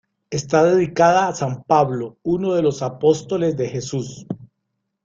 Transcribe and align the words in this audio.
Está 0.31 0.63
dedicada 0.63 1.27
a 1.27 1.35
San 1.35 1.61
Pablo 1.63 2.17
uno 2.23 2.55
de 2.55 2.63
los 2.63 2.81
apóstoles 2.81 3.55
de 3.55 3.69
Jesús. 3.69 4.25